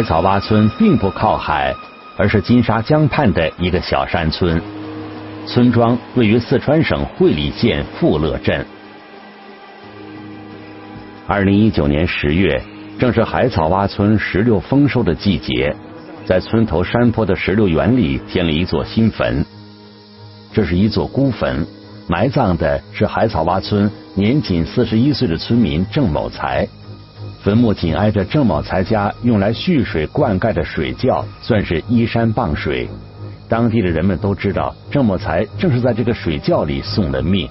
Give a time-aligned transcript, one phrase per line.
[0.00, 1.76] 海草洼村并不靠海，
[2.16, 4.58] 而是金沙江畔的一个小山村。
[5.46, 8.64] 村庄位于四川省会理县富乐镇。
[11.26, 12.58] 二零一九年十月，
[12.98, 15.76] 正是海草洼村石榴丰收的季节，
[16.24, 19.44] 在村头山坡的石榴园里添了一座新坟。
[20.50, 21.66] 这是一座孤坟，
[22.08, 26.66] 埋葬的是海草洼村年仅四十一岁的村民郑某才。
[27.42, 32.86] 坟墓紧挨着郑某才家用来蓄水灌溉的水窖，算是依山傍水。
[33.48, 37.48] 当地的人们都知道，郑某才正是在这个水窖里送了命。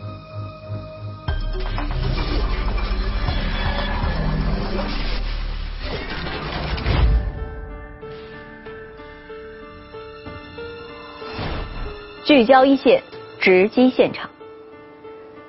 [12.24, 13.02] 聚焦一线，
[13.40, 14.30] 直击现场。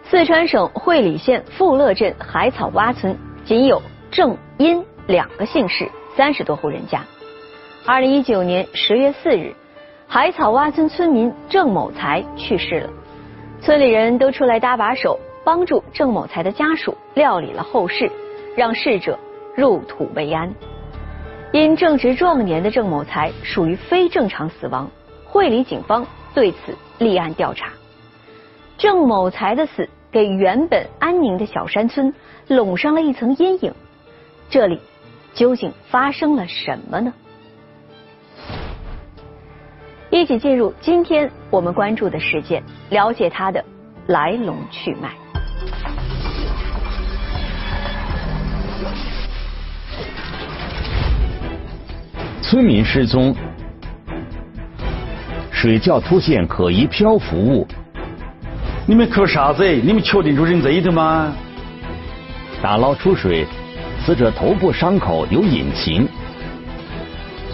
[0.09, 3.81] 四川省会理县富乐镇海草洼村仅有
[4.11, 7.05] 郑、殷两个姓氏，三十多户人家。
[7.87, 9.55] 二零一九年十月四日，
[10.09, 12.91] 海草洼村村民郑某才去世了，
[13.63, 18.11] 村里人都出来搭把手，帮助郑某才的家属料理了后事，
[18.57, 19.17] 让逝者
[19.55, 20.53] 入土为安。
[21.53, 24.91] 因正值壮年的郑某才属于非正常死亡，
[25.25, 26.05] 会理警方。
[26.33, 27.71] 对此立案调查，
[28.79, 32.15] 郑某才的死给原本安宁的小山村
[32.47, 33.75] 笼上了一层阴影。
[34.51, 34.81] 这里
[35.33, 37.13] 究竟发生了什么呢？
[40.11, 43.65] 一起进入今天我们关注的事件，了解它的
[44.09, 45.13] 来龙去脉。
[52.43, 53.33] 村民失踪。
[55.53, 57.69] 水窖出现可疑漂浮物，
[58.87, 59.65] 你们抠啥子？
[59.65, 61.33] 你们确定住人在里头吗？
[62.61, 63.47] 打捞出水，
[64.11, 66.05] 死者头部伤口有隐情。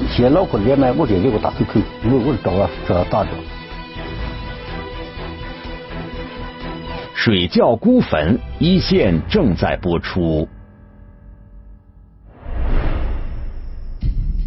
[0.09, 3.31] 先脑壳脸呢，我这里有个大口口，我我找啊找打着。
[7.15, 10.49] 水窖孤坟一线正在播出。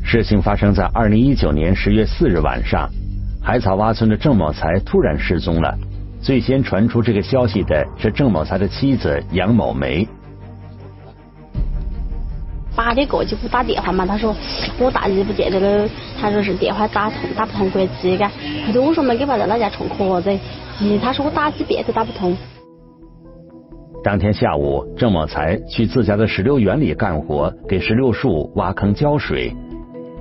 [0.04, 2.90] 事情发生在二零一九年十月四日晚上。
[3.40, 5.78] 海草洼村的郑某才突然失踪了。
[6.20, 10.08] 最先传出这个消息的是郑某才的妻子杨某梅。
[12.80, 14.34] 八点过就给我打电话嘛，他说
[14.80, 18.26] 我大姨不见得了，他说是电话打通打不通关机噶。
[18.66, 20.30] 后头我说没给爸在哪家充壳子，
[20.80, 22.38] 咦，他说我打几遍都打不通。
[24.02, 29.54] 当天下午，郑某才去自家的石榴园里干活，给石榴树挖坑浇水。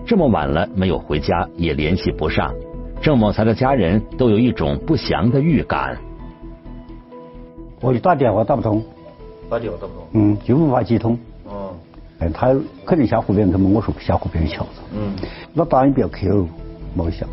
[0.05, 2.53] 这么晚了没有回家，也联系不上。
[3.01, 5.97] 郑某才的家人都有一种不祥的预感。
[7.81, 8.83] 我一打电话打不通，
[9.49, 11.17] 打电话打不通，嗯，就无法接通。
[12.19, 12.49] 哦，哎，他
[12.85, 14.85] 肯定下湖边，他们我说下湖边的桥上。
[14.93, 15.15] 嗯，
[15.55, 16.47] 那答应不要去哦，
[16.95, 17.29] 没想。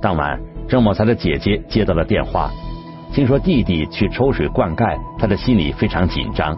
[0.00, 0.38] 当晚，
[0.68, 2.50] 郑某才的姐姐接到了电话，
[3.12, 6.56] 听说弟弟去抽水灌溉，他的心里非常紧张。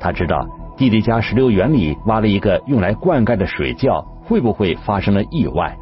[0.00, 0.46] 他知道
[0.76, 5.76] 弟弟家石榴园里挖了一个用来灌溉的水窖，会不会发生了意外？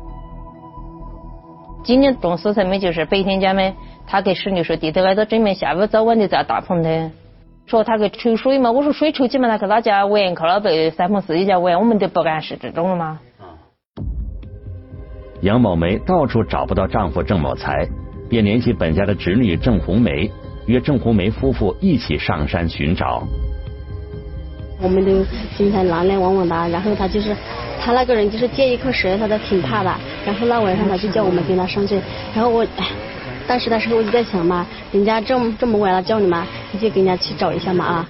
[1.85, 3.75] 今年动手才没就是白天家没，
[4.07, 7.11] 他给石榴说地头挨到正面，下午早晚就在大棚的。
[7.67, 10.37] 说他去抽水嘛，我说水抽起嘛，他去哪家玩？
[10.37, 13.19] 去了被三朋四友家玩，我们都不敢是这种了吗？
[15.43, 17.87] 杨某梅到处找不到丈夫郑某才，
[18.29, 20.31] 便联系本家的侄女郑红梅，
[20.67, 23.23] 约郑红梅夫妇一起上山寻找。
[24.81, 25.25] 我们都
[25.57, 27.37] 经常来来往往的，然后他就是
[27.81, 29.93] 他那个人就是见一颗石头，他挺怕的。
[30.25, 32.01] 然后那晚上他就叫我们跟他上去，
[32.35, 32.65] 然后我，
[33.47, 38.09] 当时的时候我就在想嘛，人家这么这么晚了叫你嘛，你就给人家去找一下嘛啊。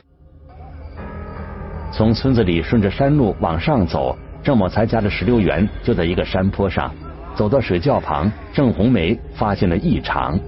[1.93, 6.93] 从村子里顺着山路往上走，郑某才家的石榴园就在一个山坡上。
[7.35, 10.39] 走到水窖旁，郑红梅发现了异常，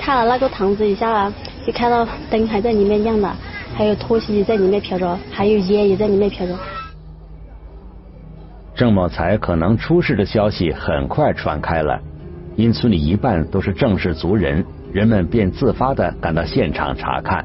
[0.00, 1.30] 看了那个堂子一下。
[1.66, 3.30] 就看到灯还在里面亮的，
[3.76, 6.56] 还有拖鞋也在里面飘着，还有烟也在里面飘着。
[8.78, 12.00] 郑某才可能出事的消息很快传开了，
[12.54, 17.44] 因村里一半都是郑氏族人，人们便自发的赶到现场查看。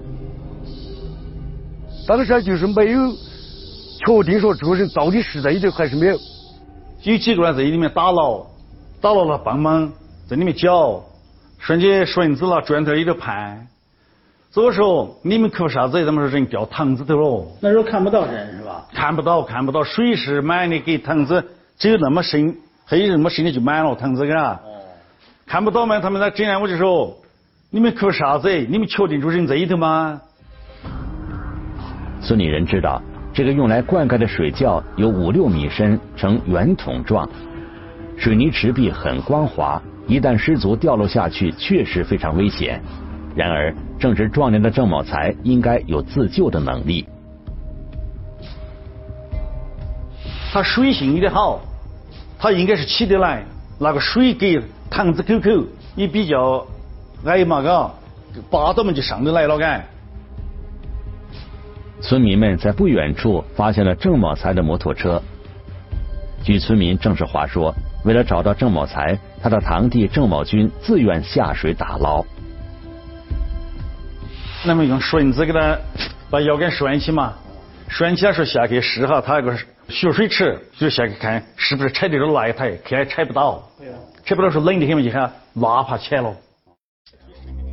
[2.08, 3.12] 当时就是没有
[4.06, 6.16] 确定说这个人到底是在里头还是没有，
[7.02, 8.46] 有几个人在里面打捞，
[9.02, 9.92] 打捞了帮忙
[10.28, 11.04] 在里面搅，
[11.58, 13.68] 顺起绳子了砖头里头盘。
[14.52, 16.06] 这个时候你们靠啥子？
[16.06, 17.48] 他们说人掉塘子头了。
[17.60, 18.73] 那时候看不到人是吧？
[18.92, 21.44] 看不到，看不到，水是满的，给塘子
[21.78, 24.54] 只有那么深，还有那么深的就满了塘子，嘎。
[24.54, 24.82] 哦。
[25.46, 26.00] 看不到嘛？
[26.00, 27.16] 他们在进来我就说，
[27.70, 28.50] 你们哭啥子？
[28.70, 30.22] 你们确定住人在里头吗？
[32.22, 33.02] 村里人知道，
[33.34, 37.30] 这个用来灌溉的水窖有五六米深，呈圆筒状，
[38.18, 42.82] 水泥池壁很光滑，一旦失足掉落下去，确实非常危险。
[43.36, 47.06] 然而，正值壮年的郑某才应该有自救的能力。
[50.54, 51.60] 他水性有点好，
[52.38, 53.44] 他应该是起得来。
[53.80, 55.66] 那个水给塘子口口
[55.96, 56.64] 也比较
[57.26, 57.92] 矮嘛，嘎，
[58.52, 59.82] 扒到们就上得来了，嘎。
[62.02, 65.20] 村民们在不远处发现了郑某才的摩托车。
[66.44, 67.74] 据村民郑世华说，
[68.06, 72.24] 为了找到郑某才，他的堂弟郑某军自愿下水打捞。
[74.64, 75.80] 那么用绳子给他
[76.30, 77.34] 把腰杆拴起嘛，
[77.88, 79.58] 拴起来时候下去试哈，他那个
[79.90, 83.62] 蓄水池就下去看是不是踩得了那一台，看踩不到，
[84.26, 86.34] 踩不到是冷得很嘛，就喊拉怕起来了。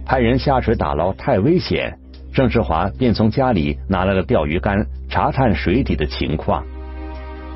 [0.05, 1.97] 派人下水打捞太危险，
[2.35, 6.65] 郑世华便从家里拿来了钓鱼竿，查探水底的情况。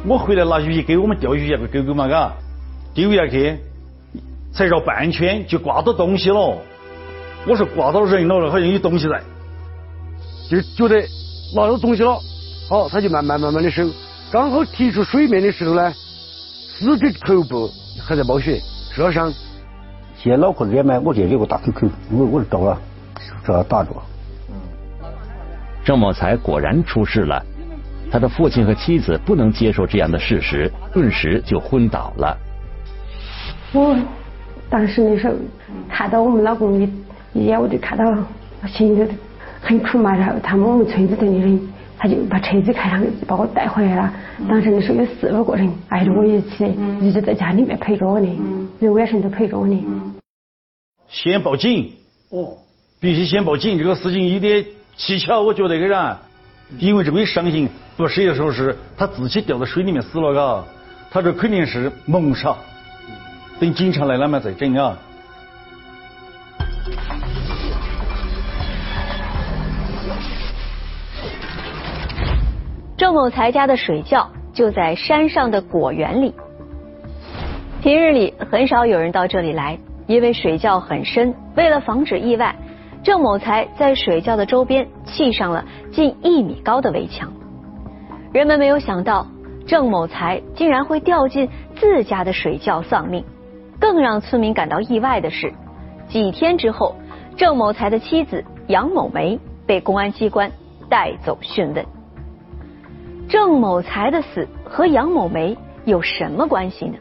[0.06, 2.32] 我回来拿鱼给我们钓鱼那个钩钩嘛，嘎，
[2.94, 3.56] 丢下去
[4.52, 6.58] 才绕半圈就挂到东西了。
[7.46, 9.20] 我说挂到人了，好像有东西在，
[10.48, 11.00] 就觉得
[11.56, 12.20] 拿到东西了，
[12.68, 13.84] 好，他就慢慢慢慢的收，
[14.34, 17.70] 刚好提出水面的时候呢，死者头部
[18.04, 18.60] 还在冒血，
[18.92, 19.32] 受了伤。
[20.16, 22.76] 先脑壳这边嘛，我这里有个大口口，我我就找了，
[23.46, 23.90] 找他打着。
[25.84, 27.40] 郑某才果然出事了，
[28.10, 32.36] 他的父亲和妻子不能接受这样的事实，顿时就昏倒了。
[33.72, 33.96] 我
[34.68, 35.34] 当时那时候
[35.88, 36.92] 看到我们老公一。
[37.34, 38.04] 一眼我就看到，
[38.66, 39.12] 心里头
[39.60, 40.12] 很苦嘛。
[40.12, 41.68] 然后他们我们村子头的人，
[41.98, 44.12] 他就把车子开上，把我带回来了。
[44.48, 46.66] 当时那时候有四五个人挨着我一起，
[47.00, 48.26] 一直在家里面陪着我的，
[48.80, 49.84] 人晚上都陪着我的。
[51.08, 51.92] 先报警，
[52.30, 52.58] 哦，
[53.00, 53.78] 必须先报警。
[53.78, 54.64] 这个事情有点
[54.98, 56.16] 蹊跷，我觉得个人，
[56.78, 60.64] 因为这个伤心不是说是他自己掉到水里面死了，嘎，
[61.10, 62.56] 他这肯定是谋杀。
[63.60, 64.98] 等警察来了嘛再整啊。
[73.04, 76.34] 郑某才家的水窖就在山上的果园里。
[77.82, 81.34] 平日里很少有人到这里来，因为水窖很深。
[81.54, 82.56] 为了防止意外，
[83.02, 87.30] 郑某才在水窖的周边砌上了近一米高的围墙。
[88.32, 89.26] 人们没有想到，
[89.66, 91.46] 郑某才竟然会掉进
[91.76, 93.22] 自家的水窖丧命。
[93.78, 95.52] 更让村民感到意外的是，
[96.08, 96.96] 几天之后，
[97.36, 100.50] 郑某才的妻子杨某梅被公安机关
[100.88, 101.84] 带走讯问。
[103.28, 106.94] 郑某才的死和杨某梅有什么关系呢？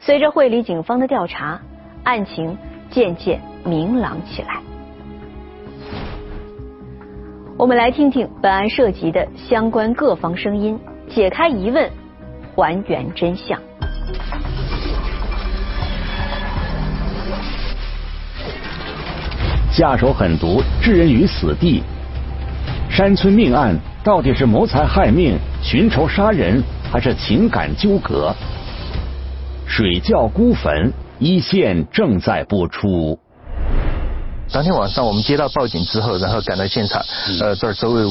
[0.00, 1.60] 随着会理警方的调查，
[2.04, 2.56] 案情
[2.90, 4.60] 渐渐明朗起来。
[7.56, 11.90] 我们来听听本案涉及的相关各方声音，解开疑问，
[12.54, 13.58] 还原真相。
[19.72, 21.82] 下手狠毒，置人于死地。
[22.90, 23.74] 山村命案。
[24.06, 28.32] 到底是谋财害命、寻仇杀人，还是情感纠葛？
[29.66, 33.18] 水窖孤坟一线正在播出。
[34.52, 37.04] 当天晚上我们接到报警之后，然后赶到现场，
[37.40, 38.04] 呃，这儿周围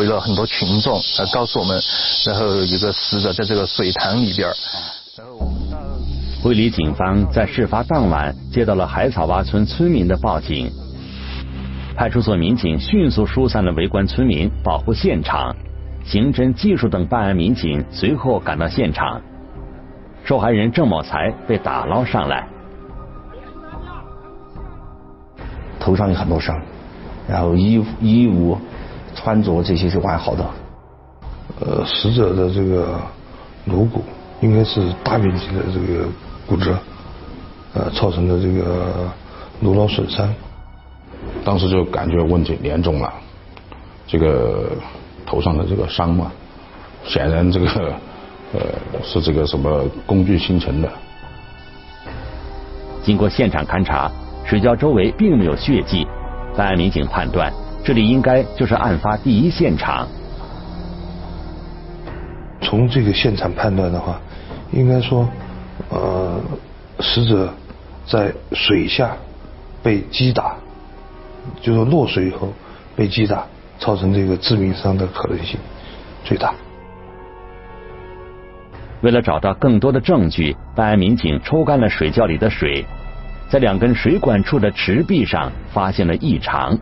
[0.00, 1.80] 围了很多群众，呃，告诉我们，
[2.26, 4.48] 然后有个死者在这个水塘里边。
[5.16, 5.48] 然后，
[6.42, 10.68] 会理警方在事发当晚接到了海草洼村村民的报警。
[11.96, 15.56] 派出所民警迅速疏散了围观村民，保护现场。
[16.04, 19.20] 刑侦、技术等办案民警随后赶到现场。
[20.22, 22.46] 受害人郑某才被打捞上来，
[25.80, 26.60] 头上有很多伤，
[27.26, 28.58] 然后衣衣物、
[29.14, 30.44] 穿着这些是完好的。
[31.60, 33.00] 呃，死者的这个
[33.64, 34.04] 颅骨
[34.42, 36.06] 应该是大面积的这个
[36.46, 36.76] 骨折，
[37.72, 39.10] 呃，造成的这个
[39.62, 40.28] 颅脑损伤。
[41.44, 43.12] 当时就感觉问题严重了，
[44.06, 44.70] 这个
[45.24, 46.30] 头上的这个伤嘛，
[47.04, 47.66] 显然这个
[48.52, 48.60] 呃
[49.02, 50.88] 是这个什么工具形成的。
[53.02, 54.10] 经过现场勘查，
[54.44, 56.06] 水窖周围并没有血迹，
[56.56, 57.52] 办案民警判断
[57.84, 60.08] 这里应该就是案发第一现场。
[62.60, 64.20] 从这个现场判断的话，
[64.72, 65.28] 应该说，
[65.88, 66.40] 呃，
[66.98, 67.54] 死者
[68.04, 69.16] 在水下
[69.84, 70.56] 被击打。
[71.60, 72.52] 就是落水以后
[72.94, 73.46] 被击打，
[73.78, 75.58] 造成这个致命伤的可能性
[76.24, 76.54] 最大。
[79.02, 82.84] 为了找到更多的证据，办案民警抽干了水窖里的水，
[83.48, 86.78] 在两根水管处的池壁上发现了异常。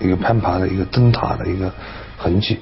[0.00, 1.72] 一个攀爬的一个灯塔的一个
[2.16, 2.58] 痕迹。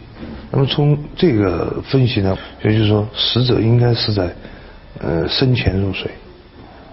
[0.51, 4.35] 那么从这个分析呢，也就是说，死者应该是在
[4.99, 6.11] 呃生前入水，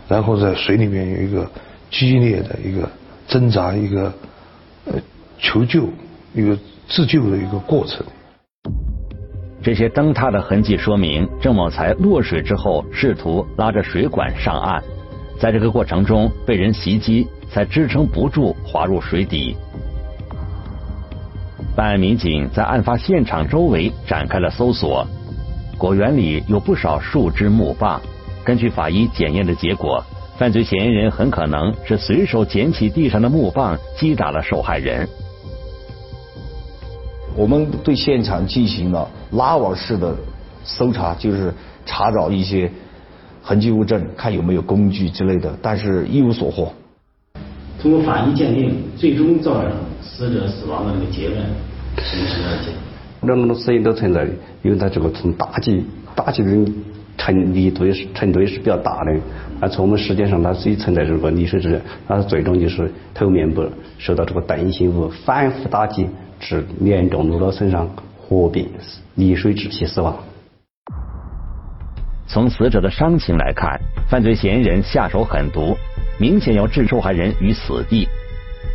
[0.08, 1.50] 然后在水里面有一个
[1.93, 2.89] 激烈的一个
[3.27, 4.12] 挣扎，一个
[4.85, 4.93] 呃
[5.38, 5.88] 求救，
[6.33, 6.57] 一个
[6.89, 8.03] 自救的一个过程。
[9.62, 14.83] 这些灯塔的痕迹说明郑某才落水之后试图拉着水管上岸，
[15.39, 19.55] 在这个过程中被人袭击，才支撑不住滑入水底。
[21.75, 25.07] 办案民警在案发现场周围展开了搜索，
[25.77, 28.01] 果园里有不少树枝木棒。
[28.43, 30.03] 根据法医检验的结果，
[30.38, 35.08] 犯罪嫌疑人很可能是随手捡起地上的木棒击打了受害人。
[37.36, 40.16] 我们对现场进行了拉网式的
[40.63, 41.54] 搜查，就是
[41.86, 42.72] 查找一些
[43.42, 46.74] 痕迹物证，看有没有工具之类的，但是一无所获。
[47.82, 49.72] 通过法医鉴定，最终造成
[50.02, 51.40] 死者死亡的那个结论
[51.98, 52.72] 是什么结？
[53.28, 54.32] 两种死因都存在的，
[54.63, 55.86] 因为他这个从打击
[56.16, 56.50] 打击的
[57.17, 59.15] 程力度是程度也是比较大的，
[59.60, 63.67] 那从我们实践上它是存在这个溺水之那最终就是头面部
[63.98, 66.08] 受到这个钝性物反复打击。
[66.39, 67.89] 致严重颅脑损伤，
[68.20, 68.67] 合并
[69.15, 70.13] 溺水窒息死亡。
[72.27, 73.79] 从死者的伤情来看，
[74.10, 75.77] 犯罪嫌疑人下手狠毒，
[76.20, 78.10] 明显要置受害人于死地。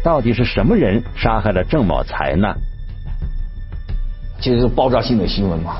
[0.02, 2.54] 到底是什么人杀害了郑某才呢？
[4.40, 5.76] 就是爆炸性的新闻嘛，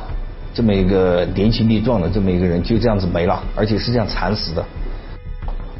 [0.59, 4.65] 这么一个年轻力壮的这么一个人就这样子没了，而且是这样惨死的。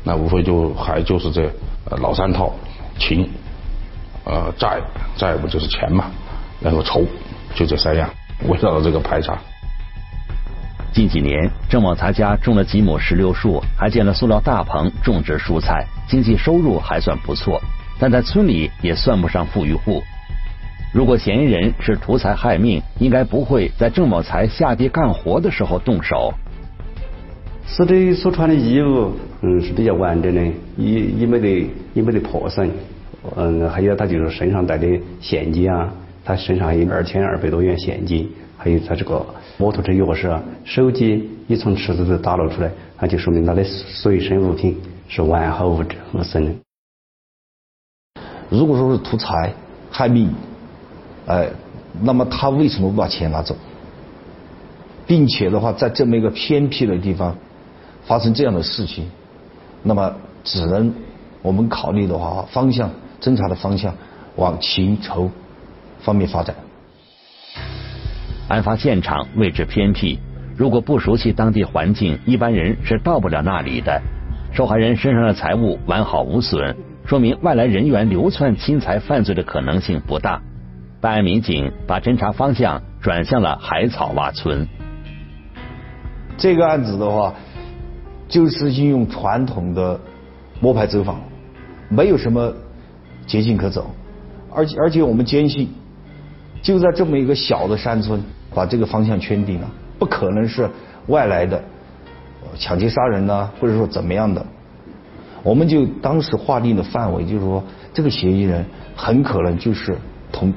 [0.05, 1.51] 那无非就还就是这
[2.01, 2.55] 老三套
[2.97, 3.29] 情。
[4.25, 4.81] 呃，债
[5.17, 6.05] 债不就是钱嘛，
[6.61, 7.05] 然后仇，
[7.57, 8.09] 就这三样，
[8.47, 9.37] 围绕着这个排查。
[10.93, 17.61] 近几年，郑某才家种了几亩石榴树，还建了塑料大棚种植蔬菜，经济收入还算不错，
[17.99, 20.01] 但在村里也算不上富裕户。
[20.91, 26.33] 如果嫌疑人是图财害命，应该不会在郑某才下地干活的时候动手。
[27.67, 30.43] 死者所穿的衣物，嗯，是比较完整的，
[30.79, 32.71] 也也没得也没得破损。
[33.37, 34.89] 嗯，还有他就是身上带的
[35.21, 35.93] 现金啊，
[36.25, 38.27] 他身上还有二千二百多元现金，
[38.57, 39.25] 还有他这个
[39.59, 46.53] 摩托车钥匙啊、手机也从池子里打捞出来，那就说明他的随身物品是完好无无损的。
[48.49, 49.53] 如果说是图财
[49.91, 50.33] 害命，
[51.29, 51.49] 哎，
[52.03, 53.55] 那么他为什么不把钱拿走？
[55.07, 57.37] 并且的话，在这么一个偏僻的地方
[58.05, 59.09] 发生这样的事情，
[59.83, 60.93] 那么只能
[61.41, 62.91] 我们考虑的话，方向。
[63.21, 63.93] 侦查的方向
[64.37, 65.29] 往情仇
[65.99, 66.55] 方面发展。
[68.47, 70.21] 案发现场位置偏僻，
[70.57, 74.01] 如果不熟悉当地环境，一般人是到不了那里的。
[74.53, 80.41] 受害人身上的财物完好无损，说明外来人员流窜侵财犯罪的可能性不大。
[81.01, 84.67] 办案民警把侦查方向转向了海草洼村。
[86.37, 87.35] 这个案子的话，
[88.29, 90.01] 就是应用传统的
[90.61, 91.21] 摸排走访，
[91.89, 92.53] 没有什么。
[93.27, 93.91] 捷径可走，
[94.51, 95.69] 而且而且我们坚信，
[96.63, 98.23] 就在这么一个小的山村，
[98.55, 100.67] 把这个方向圈定了，不可能是
[101.09, 101.63] 外来的
[102.59, 104.47] 抢劫杀人呢，或者说怎么样的，
[105.43, 107.63] 我们就当时划定的范围，就是说
[107.93, 108.65] 这个嫌疑人
[108.97, 109.95] 很可能就是
[110.33, 110.51] 同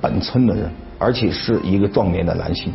[0.00, 2.72] 本村的人，而且是一个壮年的男性。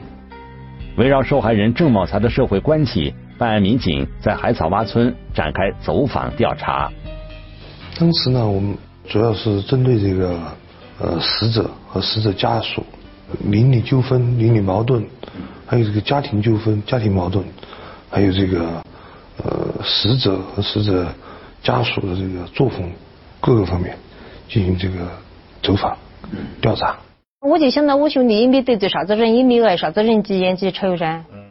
[0.97, 6.91] 围绕受害人郑某才的社会关系，办案民警在海草洼村展开走访调查。
[7.99, 8.77] 当时呢，我们。
[9.05, 10.39] 主要是针对这个
[10.97, 12.85] 呃死者和死者家属
[13.43, 15.05] 邻里纠纷、邻里矛盾，
[15.65, 17.43] 还有这个家庭纠纷、家庭矛盾，
[18.09, 18.81] 还有这个
[19.43, 21.05] 呃死者和死者
[21.61, 22.89] 家属的这个作风
[23.41, 23.97] 各个方面
[24.47, 25.05] 进行这个
[25.61, 25.97] 走访
[26.61, 26.95] 调查。
[27.43, 31.25] 我就想到我兄弟也没得罪啥子人，也没挨啥子人急眼记仇噻。
[31.31, 31.43] 嗯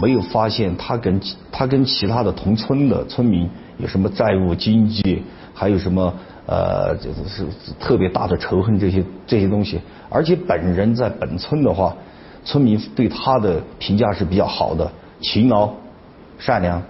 [0.00, 5.22] 没有发现他跟他跟其他的同村的村民有什么债务、经济，
[5.54, 6.12] 还有什么。
[6.50, 7.44] 呃，就是
[7.78, 9.78] 特别大的仇恨这些这些东西，
[10.08, 11.94] 而且本人在本村的话，
[12.42, 14.90] 村民对他的评价是比较好的，
[15.20, 15.70] 勤劳、
[16.38, 16.82] 善良、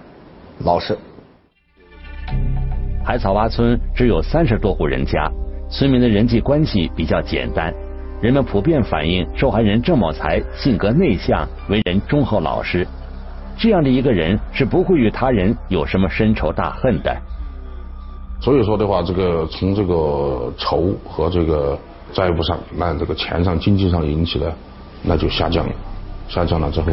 [0.63, 0.97] 老实。
[3.03, 5.29] 海草洼村只有三十多户人家，
[5.69, 7.73] 村民的人际关系比较简单，
[8.21, 12.85] 人们普遍反映受害人郑某才性格内向，为人忠厚老实，
[13.57, 17.15] 这样的一个人是不会与他人有什么深仇大恨的。
[18.41, 21.79] 所以说的话，这个从这个仇和这个
[22.11, 24.53] 债务上，那这个钱上、经济上引起的，
[25.01, 25.71] 那就下降了。
[26.27, 26.91] 下降了之后，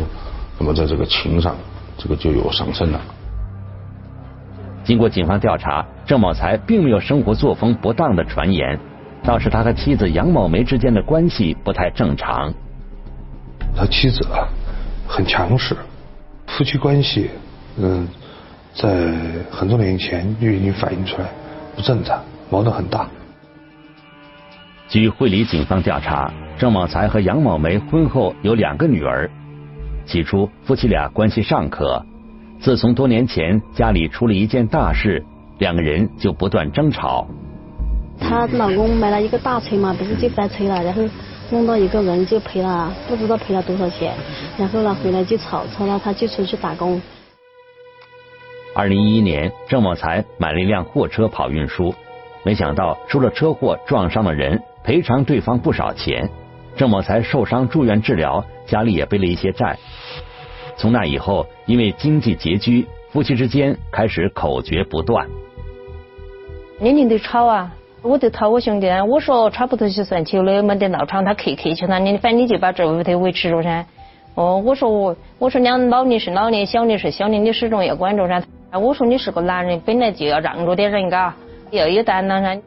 [0.59, 1.56] 那么在这个情上，
[1.99, 3.00] 这个就有上升了。
[4.85, 8.78] 经过警方调查，郑某才并没有生活作风不当的传言，
[9.26, 12.54] 倒是他和妻子杨某梅之间的关系不太正常。
[13.75, 14.47] 他妻子啊，
[15.09, 15.76] 很强势，
[16.47, 17.28] 夫妻关系，
[17.76, 18.06] 嗯，
[18.73, 19.12] 在
[19.50, 21.28] 很多年以前就已经反映出来
[21.75, 23.09] 不正常，矛盾很大。
[24.88, 29.28] 据会理警方调查，郑某才和杨某梅婚后有两个女儿。
[30.06, 32.00] 起初夫妻俩关系尚可，
[32.61, 35.25] 自从多年前家里出了一件大事，
[35.59, 37.26] 两个人就不断争吵。
[38.20, 41.02] 她老公买了一个大车嘛，不是就翻车了，然后
[41.50, 44.14] 弄到一个人就赔了，不知道赔了多少钱，
[44.58, 47.00] 然后呢回来就吵，吵了他就出去打工。
[48.75, 51.94] 二零一一年，郑某才买了一辆货车跑运输，
[52.42, 56.28] 没想到出了车祸撞伤了人，赔偿对方不少钱。
[56.76, 59.78] 郑某才受伤住院治疗，家里也背了一些债。
[60.76, 65.26] 从那以后，因为经济拮据，夫妻之间开始口角不断。
[66.78, 67.73] 年年都吵啊！
[68.02, 73.84] 我就讨我兄弟，我说差不多就算球了，没得闹场，他客客气他，你反正你就把这屋头维持着噻。
[74.34, 74.90] 哦，我说
[75.38, 78.42] 我，说两老的是老的，小的是小的，你始终要管着噻。
[78.78, 81.34] 我说你是个男人，本来就要让着点人嘎，
[81.70, 82.60] 要有担当噻。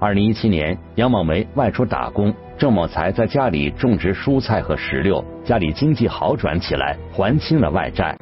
[0.00, 8.16] 二零一七年，杨某梅外出打工，郑某才在家里种植蔬菜和石榴，家里经济好转起来，还清了外债。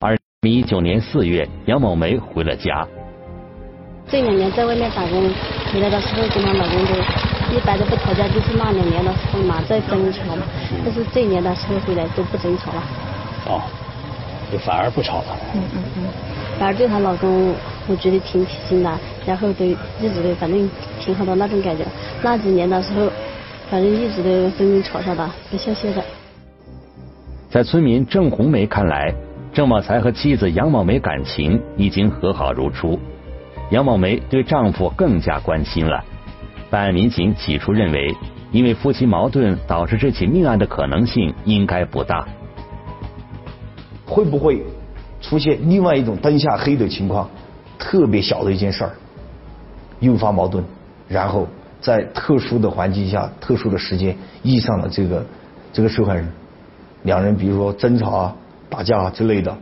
[0.00, 2.86] 二零一九年四月，杨某梅回了家。
[4.08, 5.28] 这两年在外面打工，
[5.72, 6.94] 回来的时候跟她老公都
[7.52, 10.46] 一般都不吵架，就是那两年的时候嘛在争吵嘛。
[10.84, 12.82] 但是这一年的时候回来都不争吵了。
[13.46, 13.62] 哦，
[14.52, 15.36] 就反而不吵了。
[15.54, 16.04] 嗯嗯嗯，
[16.56, 17.52] 反而对她老公，
[17.88, 18.90] 我觉得挺贴心的，
[19.26, 19.74] 然后都一
[20.14, 21.84] 直都反正挺好的那种感觉。
[22.22, 23.10] 那几年的时候，
[23.68, 26.00] 反正一直都争争吵吵的，不像现在。
[27.50, 29.12] 在村民郑红梅看来，
[29.52, 32.96] 郑茂才和妻子杨某梅感情已经和好如初。
[33.70, 36.04] 杨某梅对丈夫更加关心了。
[36.70, 38.14] 办案民警起初认为，
[38.52, 42.26] 因为夫妻矛盾导致这起命案的可能性应该不大。
[44.06, 44.62] 会不会
[45.20, 47.28] 出现另外一种灯下黑的情况？
[47.78, 48.92] 特别小的一件事儿，
[50.00, 50.64] 诱发矛盾，
[51.08, 51.46] 然后
[51.80, 55.26] 在特殊的环境下、特殊的时间遇上了这个
[55.72, 56.26] 这个受害人，
[57.02, 58.36] 两人比如说争吵啊、
[58.68, 59.56] 打架啊之类的。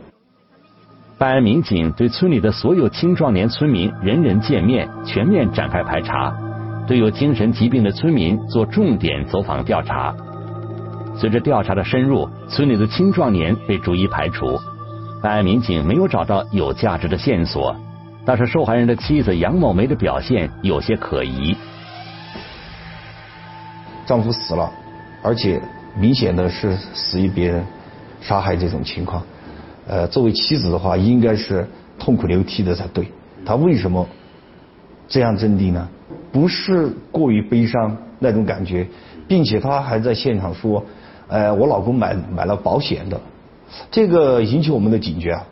[1.17, 6.35] 办案民警对村里的所有青壮年村民人人见面，全面展开排查，
[6.85, 10.13] 对有精神疾病的村民做重点走访调查。
[11.17, 14.59] 随着调查的深入，村里的青壮年被逐一排除。
[15.21, 17.73] 办案民警没有找到有价值的线索，
[18.25, 21.55] 但是受害人的妻子杨某梅的表现有些可疑。
[24.05, 24.69] 丈夫死了，
[25.23, 25.61] 而且
[25.97, 27.65] 明显的是死于别人
[28.19, 29.23] 杀害这种情况。
[29.87, 31.67] 呃，作为妻子的话，应该是
[31.99, 33.07] 痛哭流涕的才对。
[33.45, 34.07] 她为什么
[35.07, 35.87] 这样镇定呢？
[36.31, 38.87] 不是过于悲伤那种感觉，
[39.27, 40.83] 并且她还在现场说
[41.29, 43.19] ：“呃，我老公买买了保险的。”
[43.91, 45.43] 这个引起我们的警觉啊。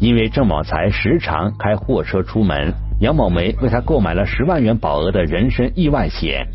[0.00, 6.46] 因为郑某才时常开货车出门，杨某梅为他购买了十万元保额的人身意外险。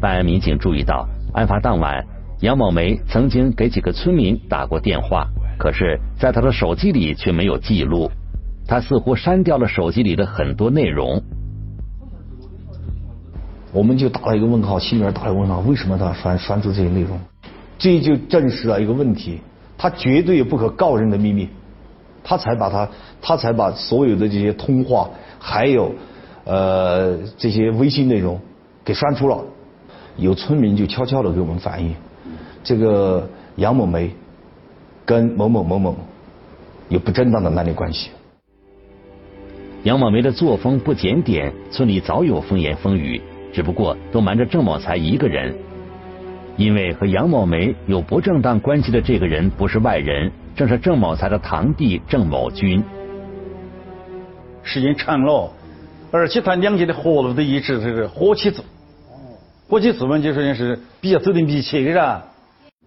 [0.00, 2.04] 办案民警注意到，案发当晚。
[2.42, 5.28] 杨某梅曾经给几个村民打过电话，
[5.60, 8.10] 可是，在她的手机里却没有记录。
[8.66, 11.22] 她似乎删掉了手机里的很多内容。
[13.72, 17.16] 我们就打了一个问号，心里面打了个问号：为什么他删删除这些内容？
[17.78, 19.38] 这就证实了一个问题：
[19.78, 21.48] 他绝对有不可告人的秘密，
[22.24, 22.88] 他才把他，
[23.20, 25.94] 他才把所有的这些通话，还有
[26.44, 28.40] 呃这些微信内容
[28.84, 29.44] 给删除了。
[30.16, 31.94] 有村民就悄悄的给我们反映。
[32.62, 34.10] 这个杨某梅
[35.04, 35.96] 跟某某某某
[36.88, 38.10] 有不正当的男女关系。
[39.82, 43.20] 杨某梅的作风不检点，村里早有风言风语，
[43.52, 45.54] 只不过都瞒着郑某才一个人。
[46.56, 52.84] 因为和杨某梅有不正当关系的这个人不是外人，正是郑某才的堂弟郑某军。
[54.62, 55.50] 时间长了，
[56.12, 58.62] 而且他两家的活路都一直是伙妻制。
[59.68, 62.22] 伙妻制嘛，就说是比较走得密切的噻。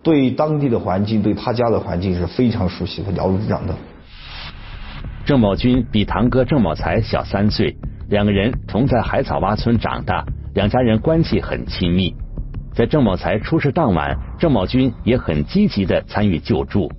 [0.06, 3.74] 对当地的环境，对他家的环境是非常熟悉和了如指掌的。
[5.26, 7.76] 郑某军比堂哥郑某才小三岁，
[8.08, 12.14] 两个人同在海草洼村长大，两家人关系很亲密。
[12.76, 16.92] 在郑某才出事当晚，郑某军也很积极的参与救助。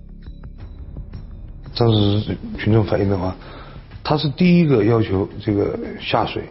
[1.78, 3.36] 当时群众反映的话，
[4.02, 6.42] 他是第一个要求这个下水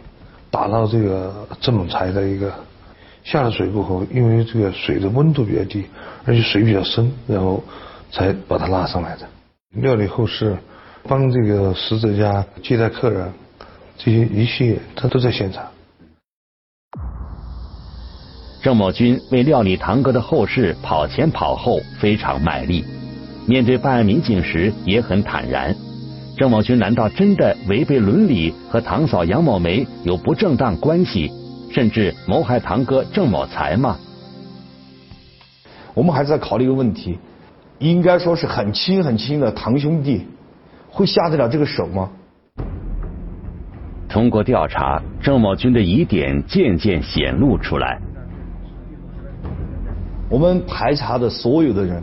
[0.50, 2.50] 打到这个郑某才的一个。
[3.26, 5.84] 下了水过后，因为这个水的温度比较低，
[6.24, 7.60] 而且水比较深，然后
[8.12, 9.26] 才把他拉上来的。
[9.72, 10.56] 料理后事，
[11.02, 13.32] 帮这个死者家接待客人，
[13.98, 15.66] 这些一系列他都在现场。
[18.62, 22.84] 郑某军为料理堂哥的后事跑前跑后，非常卖力。
[23.44, 25.74] 面对办案民警时也很坦然。
[26.36, 31.32] 郑某军难道真的违背伦理和堂嫂杨某梅有不正当关系，
[31.70, 33.98] 甚至谋害堂哥郑某才吗？
[35.94, 37.18] 我们还在考虑一个问题，
[37.78, 40.26] 应该说是很亲很亲的堂兄弟，
[40.90, 42.10] 会下得了这个手吗？
[44.08, 47.98] 通过调查，郑某军的疑点渐渐显露出来。
[50.28, 52.02] 我们排查的所有的人，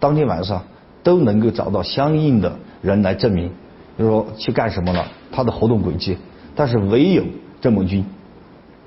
[0.00, 0.64] 当天晚上
[1.02, 3.50] 都能够找到相应的人来证明，
[3.98, 6.16] 就是说去干什么了，他的活动轨迹。
[6.54, 7.24] 但是唯有
[7.60, 8.04] 郑某军，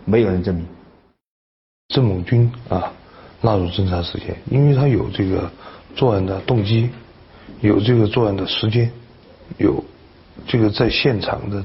[0.05, 0.65] 没有人证明。
[1.89, 2.91] 郑某军啊，
[3.41, 5.51] 纳入侦查视线，因为他有这个
[5.95, 6.89] 作案的动机，
[7.61, 8.89] 有这个作案的时间，
[9.57, 9.83] 有
[10.47, 11.63] 这个在现场的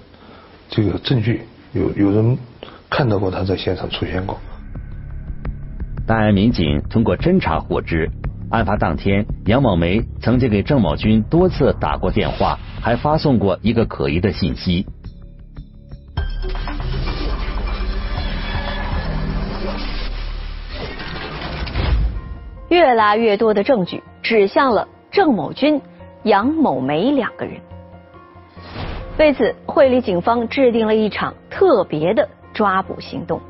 [0.68, 2.36] 这个证据，有有人
[2.90, 4.38] 看到过他在现场出现过。
[6.06, 8.10] 办案民警通过侦查获知，
[8.50, 14.86] 案发当天，杨某梅曾经给郑某军多次打过电话，还发送过一个可疑的信息。
[22.70, 25.82] 越拉越多的证据指向了郑某军、
[26.22, 27.60] 杨某梅两个人。
[29.18, 33.40] 为此，会理警方制定了一场特别的抓捕行动。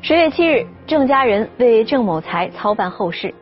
[0.00, 3.32] 十月七日，郑家人为郑某才操办后事。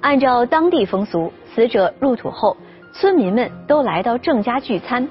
[0.00, 2.56] 按照当地风俗，死者入土后，
[2.94, 5.08] 村民们都来到郑家聚餐。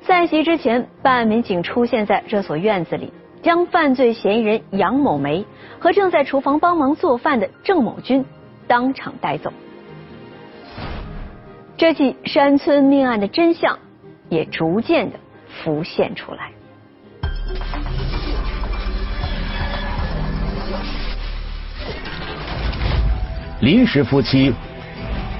[0.00, 5.44] 散席之前，办案民警出现在这所院子里，将犯罪嫌疑人杨某梅
[5.78, 8.24] 和正在厨房帮忙做饭的郑某军
[8.66, 9.52] 当场带走。
[11.76, 13.78] 这起山村命案的真相
[14.28, 16.50] 也逐渐的浮现出来。
[23.60, 24.52] 临时夫妻，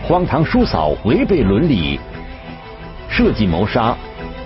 [0.03, 2.01] 荒唐叔嫂违背伦理，
[3.09, 3.97] 设计谋杀，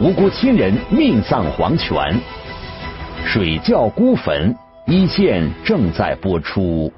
[0.00, 2.20] 无辜亲人命丧黄泉，
[3.24, 4.54] 水窖孤坟
[4.87, 6.92] 一线正在播出。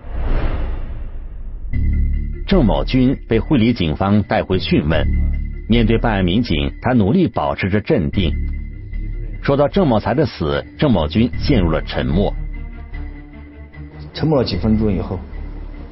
[2.46, 5.06] 郑某军被会理警方带回讯问，
[5.68, 8.32] 面对办案民警，他努力保持着镇定。
[9.42, 12.34] 说到郑某才的死，郑某军陷入了沉默。
[14.12, 15.18] 沉默了几分钟以后，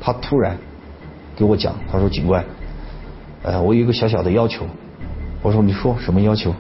[0.01, 0.57] 他突然。
[1.37, 2.44] 给我讲，他说：“警官，
[3.42, 4.64] 呃，我有一个小小的要求。”
[5.42, 6.55] 我说：“你说什么要求？”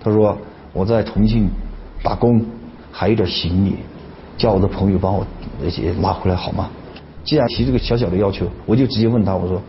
[0.00, 0.38] 他说
[0.72, 1.48] ：“我在重庆
[2.00, 2.44] 打工，
[2.92, 3.76] 还有点行李，
[4.36, 5.26] 叫我的朋友帮我
[5.62, 6.68] 那些拿回来好吗？”
[7.22, 9.60] 既然提这个小小的要求，我就直接问他：“我说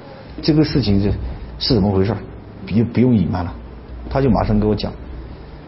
[0.41, 1.11] 这个事情是
[1.59, 2.15] 是怎么回事？
[2.65, 3.53] 不不用隐瞒了。”
[4.09, 4.91] 他就马上给我讲：“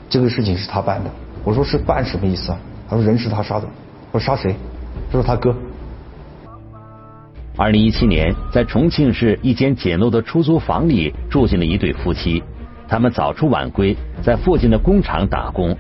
[0.10, 1.10] 这个事情是他办的。”
[1.44, 3.68] 我说：“是办什么意思啊？”他说：“人是他杀的。”
[4.12, 4.56] 我说：“杀谁？”
[5.12, 5.56] 他说：“他哥。”
[7.56, 12.42] 二零一七年，在重庆市一间简陋的出租房里住进了一对夫妻。
[12.88, 15.78] 他们早出晚归，在附近的工厂打工，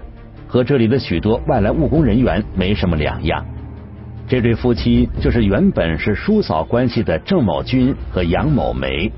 [0.53, 3.43] 和这里的许多外来务工人员没什么两样。
[4.27, 9.11] 这对夫妻就是原本是叔嫂关系的郑某军和杨某梅。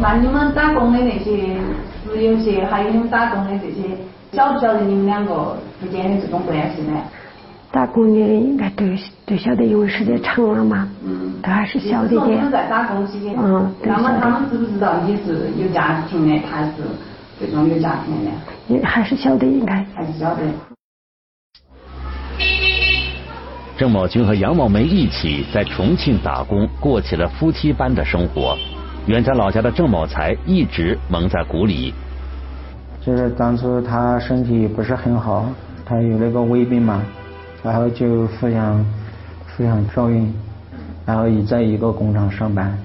[0.00, 1.58] 那你们打工的那些
[2.06, 3.94] 石油些，还有你们打工的这些，
[4.32, 6.98] 晓不晓得你们两个之间的这种关系呢？
[7.70, 8.86] 打工的应该都
[9.26, 12.50] 都晓得，因为时间长了嘛，嗯都还是晓得的。
[12.50, 16.72] 在打工期间，嗯，那么他们知不知道你是有家庭的，还是
[17.40, 18.30] 这种有家庭的？
[18.68, 20.42] 也还是晓得，应该还是晓得。
[23.76, 28.58] 郑某军和杨某梅一起在重庆打工，过起了夫妻般的生活。
[29.06, 31.94] 远在老家的郑某才一直蒙在鼓里。
[33.00, 35.46] 就是当初他身体不是很好，
[35.86, 37.02] 他有那个胃病嘛。
[37.62, 38.84] 然后就互相
[39.56, 40.32] 互相照应，
[41.04, 42.76] 然后也在一个工厂上班。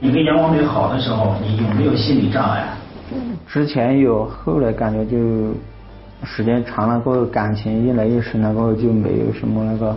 [0.00, 2.66] 你跟杨某梅好的时候，你有没有心理障碍？
[3.46, 5.54] 之前有，后来感觉就
[6.24, 9.96] 时间长了过后，感情越来越深了过后，就没有什么那个。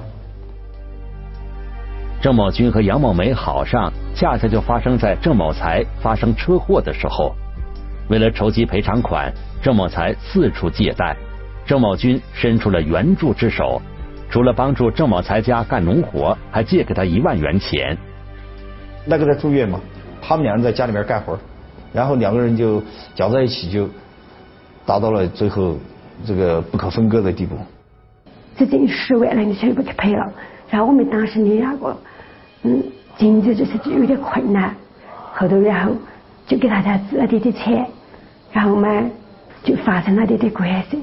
[2.21, 7.35] 郑某军和杨某梅好上，恰恰就发生在郑某才发生车祸的时候。
[8.09, 11.17] 为了筹集赔偿款，郑某才四处借贷。
[11.65, 13.81] 郑某军伸出了援助之手，
[14.29, 17.97] 除了帮助郑某才家干农活，还借给他一万元钱。
[19.05, 19.79] 那个在住院嘛，
[20.21, 21.39] 他们两人在家里面干活，
[21.93, 22.81] 然后两个人就
[23.15, 23.89] 搅在一起，就
[24.85, 25.77] 达到了最后
[26.25, 27.55] 这个不可分割的地步。
[28.57, 30.31] 这近十万了，你全部给赔了。
[30.69, 31.97] 然后我们当时的那个
[32.63, 32.81] 嗯
[33.17, 34.75] 经济就是就有点困难，
[35.33, 35.93] 后头然后
[36.47, 37.85] 就给大家支了点点钱，
[38.51, 38.87] 然后嘛
[39.63, 40.99] 就发生了点点关系。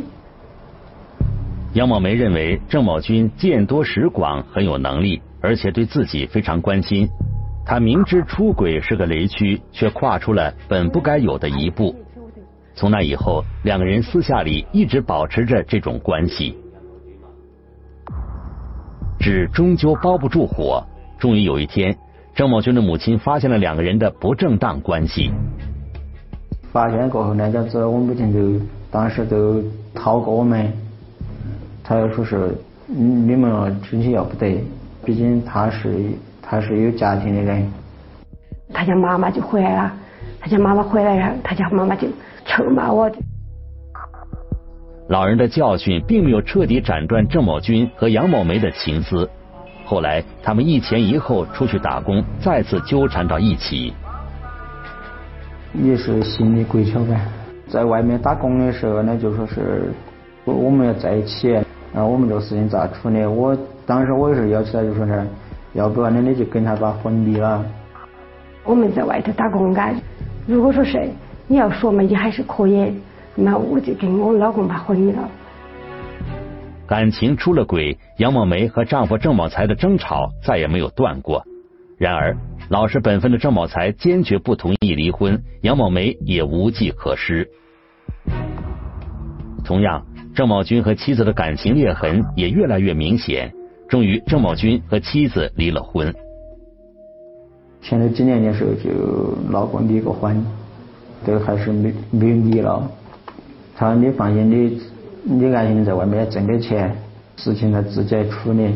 [1.75, 7.09] 杨某梅认为郑某军见多识广，很有能力，而且对自己非常关心。
[7.69, 11.95] 他明知出轨是个雷区，却跨出了本不该有的一步。
[12.75, 16.57] 从那以后，两个人私下里一直保持着这种关系。
[19.21, 20.83] 纸终究包不住火，
[21.19, 21.95] 终于有一天，
[22.35, 25.31] 郑某军的母亲发现了两个人的不正当关系。
[26.73, 30.73] 发现过后呢，就子我母亲就当时就讨过我们，
[31.85, 34.65] 他又说是你们出去要不得，
[35.05, 36.13] 毕竟他是
[36.51, 37.71] 他是有家庭的人。
[38.73, 39.93] 他家妈妈就回来了，
[40.41, 42.09] 他家妈妈回来了，他家妈妈就
[42.47, 43.11] 臭骂我。
[45.09, 49.29] 老人的教训并没有彻底斩断郑某军和杨某梅的情丝，
[49.85, 53.93] 后来他们一前一后出去打工，再次纠缠到一起。
[55.75, 57.21] 也是心里鬼敲呗，
[57.69, 59.93] 在外面打工的时候呢，就说是
[60.47, 61.49] 我们要在一起，
[61.93, 63.25] 然后我们这个事情咋处理？
[63.27, 63.57] 我
[63.87, 65.27] 当时我也是要求他，就说是
[65.79, 67.65] 要不然呢，你就跟他把婚离了。
[68.65, 69.95] 我们在外头打工干，
[70.45, 71.09] 如果说是
[71.47, 72.93] 你要说嘛，也还是可以。
[73.37, 75.31] 那我就跟我老公把婚离了。
[76.89, 81.45] 感情出了轨，杨某梅和丈夫郑某才的争吵再也没有断过。
[81.97, 82.37] 然而，
[82.69, 87.49] 老实本分的郑某才坚决不同意离婚，杨某梅也无计可施。
[89.65, 93.53] 同样，郑某军和妻子的感情裂痕也越来越明显。
[93.89, 96.15] 终于，郑某军和妻子离了婚。
[97.81, 100.45] 前头几年的时候就闹过离过婚，
[101.25, 102.87] 都还是没没有离了。
[103.75, 104.83] 他说：“你放心，你
[105.23, 106.95] 你安心在外面挣点钱，
[107.37, 108.75] 事情他自己来处理。”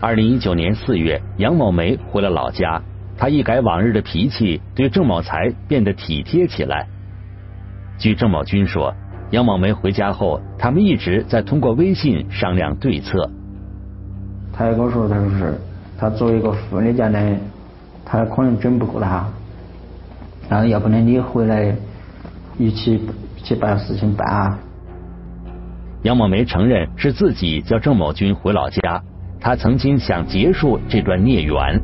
[0.00, 2.82] 二零一九年四月，杨某梅回了老家，
[3.16, 6.86] 她一改往日的脾气，对郑某才变得体贴起来。
[7.96, 8.92] 据郑某军说，
[9.30, 13.30] 杨某梅回家后，他们一直在通过微信商量对策。
[14.52, 15.54] 他也跟我说，他说是，
[15.98, 17.18] 他作为一个妇女家呢，
[18.04, 19.26] 他可能整不过他，
[20.48, 21.74] 然后要不呢，你回来。
[22.56, 23.02] 一起
[23.42, 24.56] 去把事情办啊！
[26.02, 29.02] 杨某梅承认是自己叫郑某军回老家，
[29.40, 31.80] 他曾经想结束这段孽缘。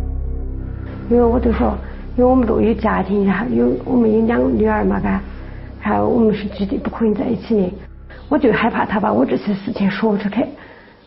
[1.10, 1.76] 因为我就说，
[2.16, 5.20] 因为我们都有家庭，然后有我们有两个女儿嘛，嘎，
[5.80, 7.72] 还有我们是绝对不可能在一起的。
[8.28, 10.44] 我就害怕他把我这些事情说出去，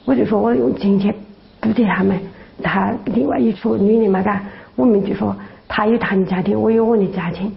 [0.03, 1.13] 我就说我用金钱
[1.61, 2.19] 补贴他们。
[2.61, 4.41] 他另外一处女的嘛，嘎，
[4.75, 5.35] 我们就说
[5.67, 7.51] 他有他的家庭，我有我的家庭。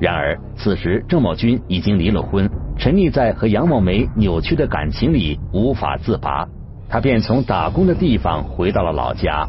[0.00, 6.48] 然而，此时郑某军已经离了婚，沉溺在和杨某梅扭曲的感情里无法自拔，
[6.88, 9.46] 他便从打工的地方回到了老家。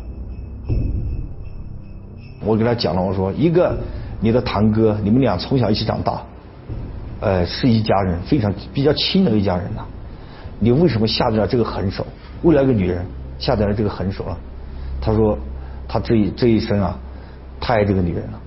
[2.44, 3.78] 我给他讲了，我说一个
[4.20, 6.22] 你的堂哥，你们俩从小一起长大，
[7.22, 9.84] 呃，是一家人，非常比较亲的一家人呐。
[10.60, 12.06] 你为什么下得了这个狠手？
[12.42, 13.06] 为了一个女人
[13.38, 14.38] 下得了这个狠手了？
[15.02, 15.38] 他说
[15.88, 16.98] 他这一这一生啊，
[17.62, 18.40] 太爱这个女人了，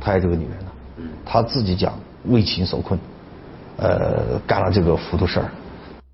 [0.00, 0.72] 太爱这个女人了。
[1.26, 1.92] 他自己讲
[2.26, 2.98] 为情所困，
[3.76, 5.46] 呃，干了这个糊涂事儿。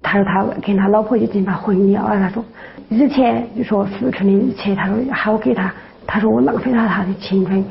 [0.03, 2.43] 他说他跟他老婆已经把婚离了，他说
[2.88, 5.73] 以前就说付出的一切，他说好给他，
[6.07, 7.62] 他说我浪费了他的青春。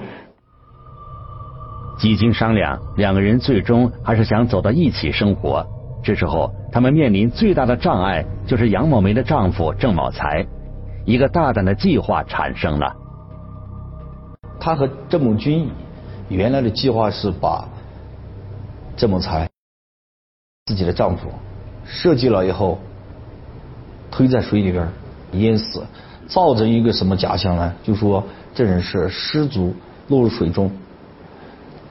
[1.98, 5.66] 几经商量，两个人最终还是想走到一起生活。
[6.04, 10.46] 这时候，他们面临最大的障碍就是杨某梅的丈夫郑某才。
[11.06, 12.96] 一个大胆的计划产生了。
[14.60, 15.70] 他和郑某军。
[16.30, 17.68] 原来的计划是把
[18.96, 19.48] 郑某才
[20.66, 21.28] 自己的丈夫
[21.86, 22.80] 设计了以后
[24.10, 24.88] 推在水里边
[25.34, 25.84] 淹死，
[26.26, 27.74] 造成一个什么假象呢？
[27.84, 28.24] 就说
[28.56, 29.76] 这人是失足
[30.08, 30.72] 落入水中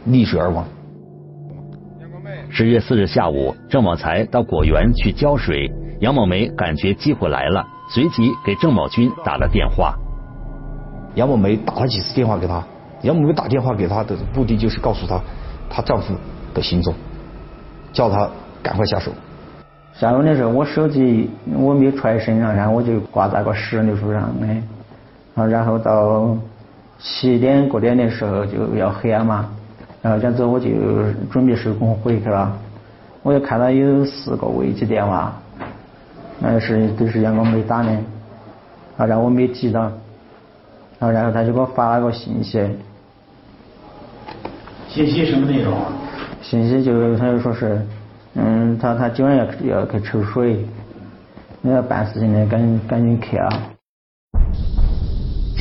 [0.06, 0.64] 溺水而亡。
[2.48, 9.94] 十月四日下午，郑某才到果园去浇水，杨某梅感觉机会来了，随即给郑某军打了电话。
[11.14, 12.62] 杨某梅打了几次电话给他。
[13.02, 15.20] 杨某梅打电话给他的目的就是告诉他
[15.68, 16.14] 她丈夫
[16.54, 16.94] 的行踪，
[17.92, 18.28] 叫他
[18.62, 19.10] 赶快下手。
[19.94, 25.46] 下午的时候，我手机我没揣身上，然后我就挂在个石榴树上的。
[25.46, 26.36] 然后到
[26.98, 29.48] 七点过点的时候就要黑了嘛，
[30.02, 30.68] 然后这样子我就
[31.30, 32.54] 准备收工回去了。
[33.22, 35.32] 我就看到有四个未接电话，
[36.40, 37.90] 那是都是杨某梅打的，
[38.96, 39.90] 啊，然后我没接到，
[40.98, 42.60] 然后他就给我发了个信息。
[44.88, 45.72] 信息什么内容？
[45.72, 45.92] 啊
[46.42, 47.80] 信息就他就说是，
[48.34, 50.66] 嗯，他他今晚要要去抽水，
[51.60, 53.71] 你要办事情的赶紧赶紧去啊。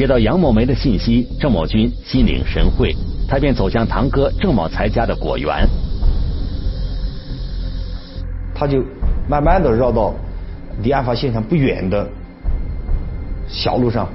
[0.02, 2.92] 接到杨某梅的信息，郑某军心领神会，
[3.28, 5.70] 他便走向堂哥郑某才家的果园。
[8.56, 8.84] 他就
[9.30, 10.12] 慢慢的绕到
[10.82, 12.10] 离案发现场不远的
[13.48, 14.10] 小路上，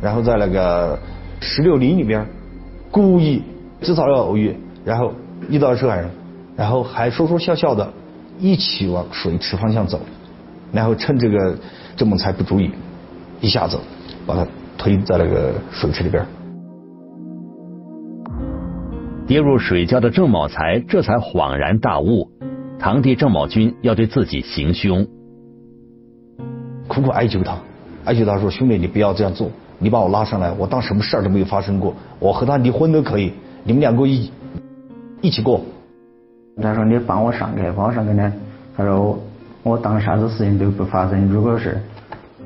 [0.00, 0.96] 然后在那个
[1.40, 2.24] 石榴林里边
[2.92, 3.42] 故意
[3.80, 5.12] 制造了偶遇，然后
[5.48, 6.08] 遇到受害人，
[6.56, 7.92] 然后还说说笑笑的
[8.38, 10.00] 一起往水池方向走，
[10.70, 11.58] 然后趁这个
[11.96, 12.70] 郑某才不注意，
[13.40, 13.76] 一下子
[14.24, 16.24] 把他推在那个水池里边。
[19.26, 22.30] 跌入水窖的郑某才这才恍然大悟。
[22.78, 25.06] 堂弟郑某军要对自己行凶，
[26.86, 27.56] 苦苦哀求他，
[28.04, 33.32] 哀求他说：“兄弟，你不要这样做，你把我拉上来，我当什么事儿都没有发生过，我和他离婚都可以，
[33.64, 34.30] 你们两个一
[35.22, 35.60] 一起过。”
[36.62, 38.32] 他说：“你帮我上去，帮我上去呢。”
[38.76, 39.18] 他说
[39.64, 41.80] ：“我当啥子事情都不发生，如果是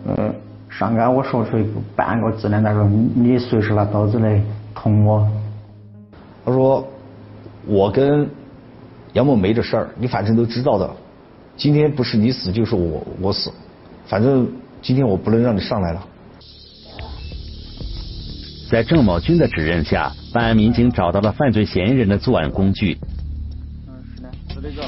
[0.06, 0.32] 呃
[0.70, 1.58] 上岸我说出
[1.94, 4.40] 半个字呢，他说你随时拿刀子来
[4.74, 5.28] 捅我。”
[6.46, 6.86] 他说
[7.66, 8.28] ：“我跟。”
[9.12, 10.88] 杨某没这事儿，你反正都知道的。
[11.56, 13.50] 今天不是你死就是我我死，
[14.06, 14.48] 反正
[14.80, 16.06] 今天我不能让你上来了。
[18.70, 22.96] 在郑某军的指认下，办案民警找到了犯罪嫌疑人的作案工具。
[23.88, 24.86] 嗯，是的，是这个。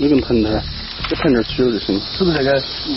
[0.00, 0.60] 那根盆子，
[1.08, 2.58] 这盆子取了就行，是不是这个？
[2.58, 2.96] 嗯。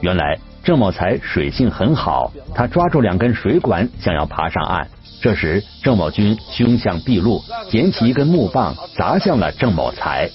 [0.00, 4.88] 原来郑某才水性很好，他抓住两根水管，想要爬上岸。
[5.20, 7.40] 这时，郑某军凶相毕露，
[7.70, 10.28] 捡起一根木棒砸向了郑某才。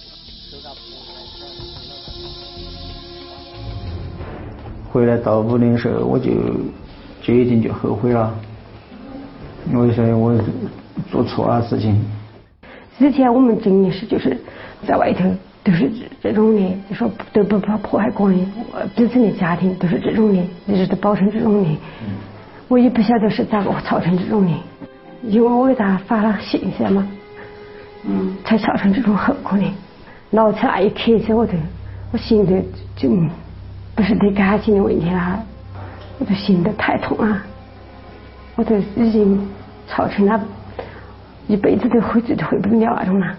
[4.89, 6.31] 回来到屋里的时候，我就
[7.21, 8.33] 决定就后悔了，
[9.73, 10.33] 我说我
[11.11, 12.01] 做错了事情。
[12.97, 14.41] 之前我们真的是就是
[14.87, 15.29] 在外头
[15.63, 18.51] 都是这种的，你说都不怕破坏个人，
[18.95, 21.77] 彼此的家庭都是这种的，一直都保成这种的。
[22.67, 24.51] 我也不晓得是咋个造成这种的。
[25.23, 27.07] 因为我给他发了信息嘛，
[28.05, 29.63] 嗯，才造成这种后果的。
[30.29, 31.53] 闹起那一刻起，我都
[32.11, 32.63] 我心里
[32.95, 33.09] 就
[33.95, 35.43] 不是对感情的问题了，
[36.19, 37.41] 我都心都太痛了，
[38.55, 39.47] 我都已经
[39.87, 40.39] 造成了
[41.47, 43.33] 一辈子都回都回不了那种了。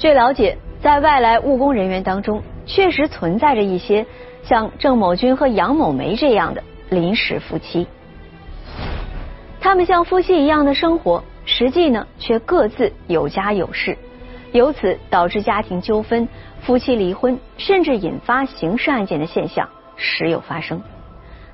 [0.00, 2.42] 据了解，在外来务工人员当中。
[2.66, 4.06] 确实存在着一些
[4.44, 7.86] 像郑某军和杨某梅这样的临时夫妻，
[9.60, 13.98] 他们像夫妻一样的生活，实际呢却各自有家有室，
[14.52, 16.28] 由此导致家庭纠纷、
[16.60, 20.80] 夫妻离婚，甚至引发刑事案件的现象时有发生。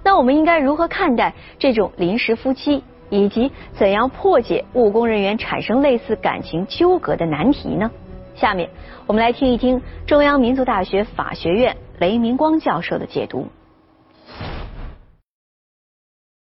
[0.04, 7.90] 那我们应该如何看待这种临时夫妻，以及怎样破解务工人员产生类似感情纠葛的难题呢？
[8.36, 8.70] 下面
[9.06, 13.48] 我们来听一听中央民族大学法学院雷明光教授的解读。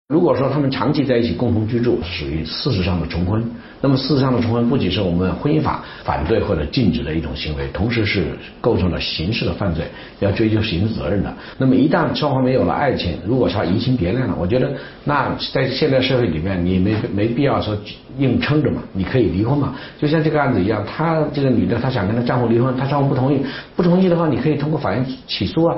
[0.10, 3.42] 如果说他们长期在一起共同居住，属于事实上的重婚。
[3.80, 9.86] 那么事实上的重婚不仅是我们婚姻法反对或者禁止的一种行为，同时是构成了刑事的犯罪，
[10.20, 11.34] 要追究刑事责任的。
[11.58, 14.74] 那么一旦双方没有了爱情，如果他移情别恋了，我觉得
[15.06, 17.76] 那在现代社会里面，你没没必要说
[18.18, 19.74] 硬撑着嘛，你可以离婚嘛。
[19.98, 23.42] 就像这个案子一样，她这个女的她想跟她丈夫离婚，她丈夫不同意，
[23.76, 25.78] 不同意的话，你可以通过法院起诉啊。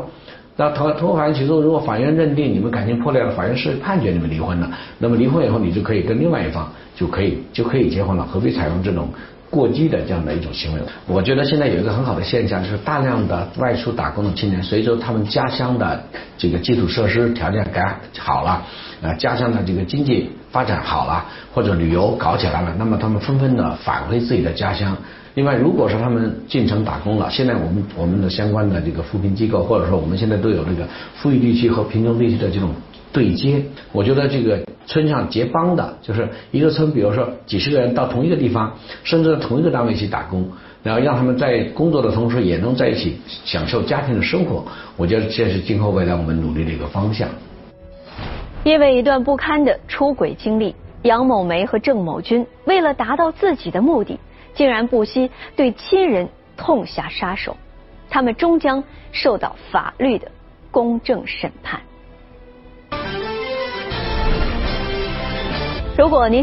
[0.57, 9.09] 那通通过法院起诉，如果法院认定你们感情破裂了，法院是判决你们离婚了，那么离婚以后，你就可以跟另外一方就可以就可以结婚了，何必采用这种
[9.49, 10.79] 过激的这样的一种行为？
[11.07, 16.01] 我觉得现在有一个很好的现象，就是大量的外出打工的青年，随着他们家乡的
[16.37, 18.63] 这个基础设施条件改好了，
[19.01, 24.95] 呃，家乡的这个经济发展好了，或者旅游搞起来了，那么他们纷纷的返回自己的家乡。
[25.35, 32.69] 另外，如果说他们进城打工了，现在我们我们的相关的这个扶贫机构，或者说我们现在都有这个富裕地区和贫穷地区的这种
[33.11, 33.61] 对接。
[33.91, 38.73] 我觉得这个村上结帮的，就是一个村，比如说几十个人到同一个地方，
[39.03, 40.47] 甚至同一个单位一起打工，
[40.81, 44.63] 然后让他们在工作的同时也能在一起享受家庭的生活。
[44.95, 47.27] 我觉得这是今后未来我们努力的一个方向。
[48.63, 54.17] 因为一段不堪的出轨经历，杨某梅和郑某军为了达到自己的目的。
[54.55, 57.57] 竟然不惜对亲人痛下杀手，
[58.09, 60.31] 他们终将受到法律的
[60.71, 61.81] 公正审判。
[65.97, 66.33] 如果您